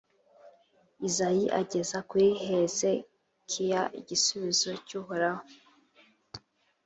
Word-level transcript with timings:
Izayi 1.07 1.43
ageza 1.59 1.97
kuri 2.09 2.27
Hezekiya 2.45 3.81
igisubizo 3.99 4.69
cy’Uhoraho 4.87 5.43